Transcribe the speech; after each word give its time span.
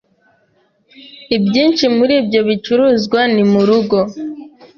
Ibyinshi 1.35 1.85
muri 1.97 2.13
ibyo 2.21 2.41
bicuruzwa 2.47 3.21
ni 3.33 3.43
murugo. 3.51 3.97